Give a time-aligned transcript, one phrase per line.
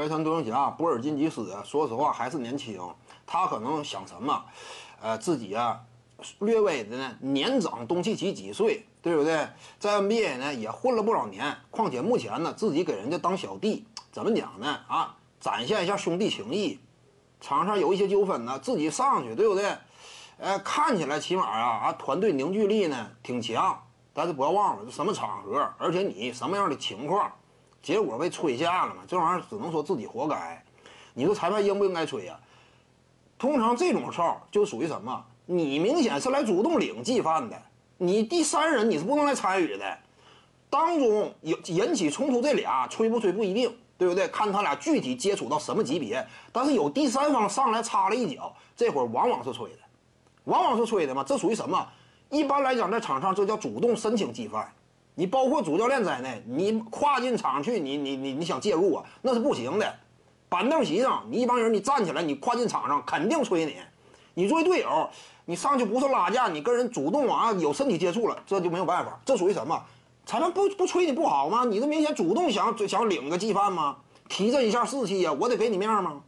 [0.00, 2.80] 快船独行侠波尔津吉斯，说实话还是年轻，
[3.26, 4.46] 他可能想什么？
[5.02, 5.78] 呃，自己啊，
[6.38, 9.46] 略微的呢年长东契奇几岁，对不对？
[9.78, 14.80] 在 NBA 呢也混了不少年，况且目前呢自己给人家当小弟，怎么讲呢？
[14.88, 16.80] 啊，展现一下兄弟情谊。
[17.42, 19.76] 场上有一些纠纷呢，自己上去，对不对？
[20.38, 23.78] 呃，看起来起码啊啊，团队凝聚力呢挺强。
[24.14, 27.30] 但是不要忘了，这什么场合，而且你什么样的情况，
[27.82, 29.02] 结果被吹下了嘛？
[29.08, 30.62] 这玩意儿只能说自己活该。
[31.14, 32.38] 你说裁判应不应该吹呀？
[33.38, 35.24] 通常这种哨就属于什么？
[35.46, 37.60] 你明显是来主动领计犯的，
[37.96, 39.98] 你第三人你是不能来参与的。
[40.68, 44.28] 当中有引起冲突，这俩吹不吹不一定，对不对？
[44.28, 46.24] 看他俩具体接触到什么级别。
[46.52, 49.78] 但是有第三方上来插了一脚，这会儿往往是吹的，
[50.44, 51.24] 往往是吹的嘛？
[51.26, 51.84] 这属于什么？
[52.28, 54.72] 一般来讲，在场上这叫主动申请计犯，
[55.20, 59.94] 你包括主教练在内，你跨进场去，你你你你想介入啊，那是不行的。
[60.48, 63.76] 板凳席上，你一帮人，你站起来，你跨进场上，肯定吹你。
[64.32, 65.10] 你作为队友，
[65.44, 69.20] 你上去不是拉架，你跟人主动啊有身体接触了，这就没有办法。
[69.22, 69.78] 这属于什么？
[70.24, 71.66] 裁判不不吹你不好吗？
[71.66, 73.98] 你这明显主动想想领个计犯吗？
[74.26, 76.18] 提振一下士气呀，我得给你面吗？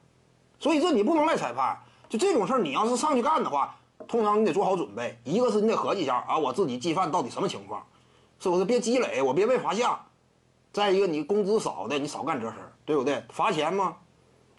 [0.59, 1.79] 所以这你不能赖裁判。
[2.11, 3.75] 就这种事儿，你要是上去干的话。
[4.07, 7.83] 通常你得做好准备，一个是你得合计一下啊，我自己计犯到底什么情况，
[8.43, 9.97] 是不是别积累，我别被罚下。
[10.73, 13.23] 再一个，你工资少的，你少干这事儿，对不对？
[13.29, 13.97] 罚钱吗？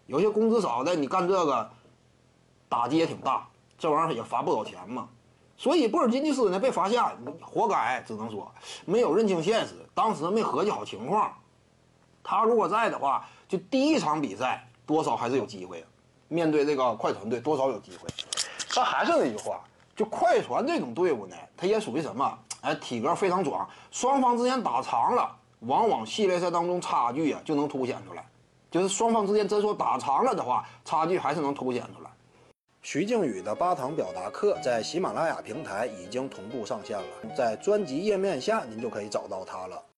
[0.05, 1.69] 有些工资少的，你干这个，
[2.69, 3.45] 打击也挺大，
[3.77, 5.09] 这玩意儿也罚不少钱嘛。
[5.57, 8.49] 所以布尔津吉斯呢被罚下，活该，只能说
[8.85, 11.33] 没有认清现实，当时没合计好情况。
[12.23, 15.83] 他如果在的话，就第一场比赛多少还是有机会，
[16.29, 18.07] 面对这个快船队多少有机会。
[18.73, 19.59] 但还是那句话，
[19.93, 22.39] 就快船这种队伍呢，它也属于什么？
[22.63, 28.25] 哎，体格非常壮，双方之间打长了，往往系列赛当中差距啊就能凸显出来。
[28.71, 32.09] 就是双方之间真说打长了的话，差距还是能凸显出来。
[32.81, 39.83] 徐静宇的八堂表达课在喜马拉雅平台已经同步上线了，在专辑页面下您就可以找到它了。